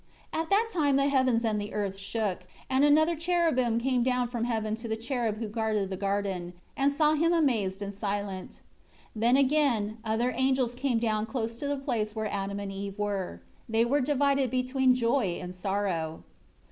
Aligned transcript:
9 0.33 0.41
At 0.41 0.49
that 0.49 0.69
time 0.73 0.95
the 0.95 1.07
heavens 1.07 1.45
and 1.45 1.61
the 1.61 1.73
earth 1.75 1.95
shook; 1.95 2.39
and 2.71 2.83
another 2.83 3.15
cherubim 3.15 3.77
came 3.77 4.01
down 4.01 4.27
from 4.29 4.45
heaven 4.45 4.73
to 4.77 4.87
the 4.87 4.97
cherub 4.97 5.37
who 5.37 5.47
guarded 5.47 5.91
the 5.91 5.95
garden, 5.95 6.53
and 6.75 6.91
saw 6.91 7.13
him 7.13 7.31
amazed 7.33 7.83
and 7.83 7.93
silent. 7.93 8.61
10 9.13 9.19
Then, 9.21 9.37
again, 9.37 9.97
other 10.03 10.33
angels 10.35 10.73
came 10.73 10.97
down 10.97 11.27
close 11.27 11.55
to 11.57 11.67
the 11.67 11.77
place 11.77 12.15
where 12.15 12.33
Adam 12.33 12.59
and 12.59 12.71
Eve 12.71 12.97
were. 12.97 13.41
They 13.69 13.85
were 13.85 14.01
divided 14.01 14.49
between 14.49 14.95
joy 14.95 15.37
and 15.39 15.53
sorrow. 15.53 16.23